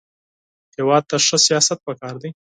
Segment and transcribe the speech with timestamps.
[0.77, 2.29] هېواد ته ښه سیاست پکار دی